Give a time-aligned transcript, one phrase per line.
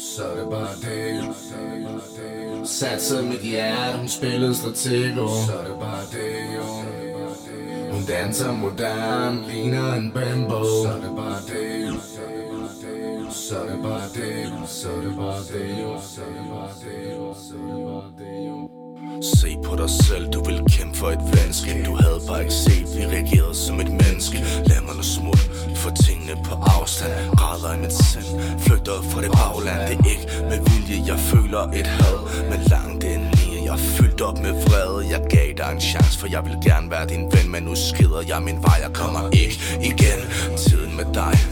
[0.00, 1.34] Så er det bare det
[2.66, 6.60] Satser mit hjerte, hun spillede stratego Så er det bare det,
[7.92, 12.00] Hun danser modern, ligner en bimbo Så er det bare det
[13.30, 17.36] Så er det bare det Så er det bare det, Så er det bare det,
[17.36, 18.69] Så er det bare det,
[19.22, 22.86] Se på dig selv, du vil kæmpe for et venskab Du havde bare ikke set,
[22.96, 24.38] vi reagerede som et menneske.
[24.66, 25.42] Lad mig nu smut,
[25.76, 27.12] for tingene på afstand.
[27.36, 29.80] Græder i mit sind, flygter fra det bagland.
[29.88, 32.18] Det er ikke med vilje, jeg føler et had.
[32.50, 33.30] Men langt ind
[33.70, 35.10] jeg er fyldt op med vrede.
[35.10, 37.50] Jeg gav dig en chance, for jeg vil gerne være din ven.
[37.50, 39.56] Men nu skider jeg min vej, jeg kommer ikke
[39.90, 40.19] igen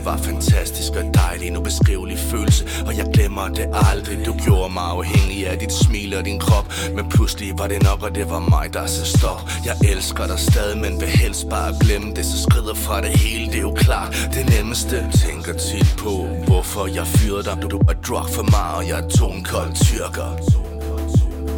[0.08, 4.16] var fantastisk og dejlig En ubeskrivelig følelse, og jeg glemmer det aldrig.
[4.26, 8.00] Du gjorde mig afhængig af dit smil og din krop Men pludselig var det nok,
[8.06, 9.40] og det var mig, der så stop.
[9.68, 13.46] Jeg elsker dig stadig, men vil helst bare glemme det Så skrider fra det hele,
[13.52, 14.10] det er jo klart.
[14.34, 16.14] Det nemmeste Tænker tit på,
[16.46, 17.56] hvorfor jeg fyrede dig.
[17.70, 20.30] Du er drug for mig, og jeg er tonkold tyrker.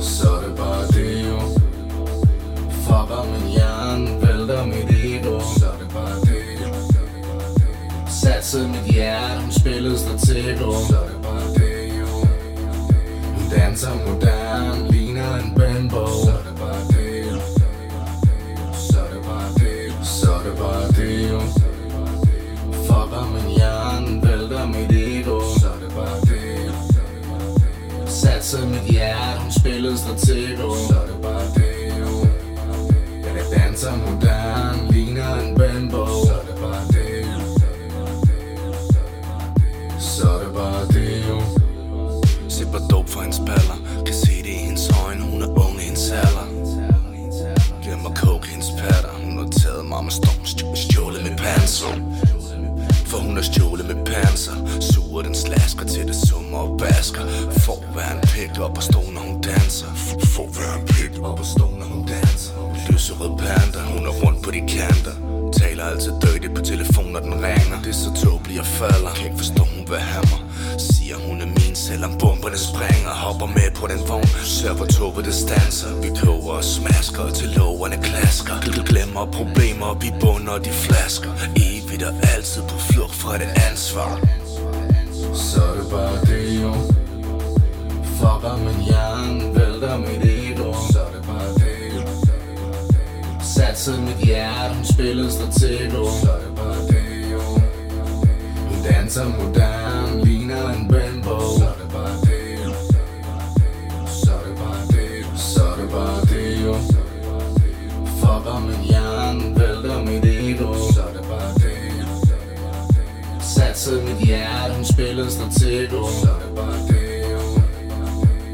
[0.00, 1.38] Så er det bare det, jo.
[2.84, 3.89] Fucker min hjerne,
[10.68, 12.26] stratego
[13.34, 17.40] Hun danser modern, ligner en bimbo Så er det bare det, jo
[18.74, 21.40] Så er det bare det, så er det bare det, jo
[22.86, 25.40] Fucker min hjerne, vælter mit ego.
[25.60, 26.72] Så er det bare det, jo
[28.06, 32.26] Satsede mit hjerte, hun spillede stratego Så er det bare det, jo
[33.24, 34.49] Ja, det danser moderne
[43.30, 44.04] hendes baller.
[44.06, 46.46] Kan se det i hendes øjne, hun er ung i hendes alder.
[47.82, 49.14] Glemmer coke hendes patter.
[49.24, 51.94] Hun har taget mig med storm Stjålet med panser.
[53.10, 54.56] For hun har stjålet med panser.
[54.80, 57.24] Suger den slasker til det summer og basker.
[57.64, 59.90] For hver en pik op og stå når hun danser.
[60.34, 62.52] For hver en pik op og stå når hun danser.
[62.88, 65.14] Lyserød panda, hun er rundt på de kanter.
[65.58, 67.78] Taler altid dødigt på telefon når den ringer.
[67.84, 69.10] Det er så tåbeligt jeg falder.
[69.16, 70.40] Kan ikke forstå hun vil have mig.
[70.80, 71.09] Siger
[71.90, 75.92] selvom bomberne springer Hopper med på den vogn Ser for toget det stanser.
[76.02, 78.54] Vi koger og smasker til loverne klasker.
[78.64, 81.30] Gl- Glemmer problemer Vi bunder de flasker.
[81.56, 84.10] Evigt og altid på flugt fra det ansvar.
[85.34, 86.72] Så er det bare det, jo.
[88.18, 90.68] Fucker min hjerne, vælter mit ego.
[90.92, 92.02] Så er det bare det, jo.
[93.54, 96.02] Satset mit hjerte, hun spillede stratego.
[96.22, 97.42] Så er det bare det, jo.
[98.68, 100.99] Hun danser moderne, ligner en bimbo
[113.60, 116.32] Satsede mit hjerte, hun spillede stratego Så.
[116.42, 117.20] Det bare det,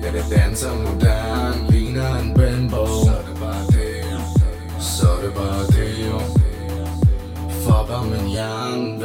[0.03, 2.87] Ja, det danser modern, ligner en bimbo.
[2.87, 4.05] Så det bare det,
[4.81, 6.19] Så det bare det, jo
[7.62, 8.96] Fucker min hjerne,